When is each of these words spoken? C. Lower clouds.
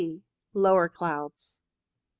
C. 0.01 0.23
Lower 0.55 0.89
clouds. 0.89 1.59